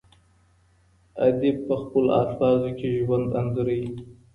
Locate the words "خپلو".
1.81-2.09